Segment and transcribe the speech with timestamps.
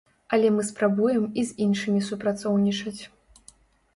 [0.35, 2.97] Але мы спрабуем і з іншымі супрацоўнічаць.